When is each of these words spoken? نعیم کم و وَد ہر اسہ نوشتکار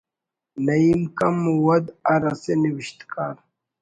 نعیم 0.65 1.01
کم 1.17 1.35
و 1.49 1.53
وَد 1.65 1.85
ہر 2.07 2.21
اسہ 2.31 2.53
نوشتکار 2.61 3.35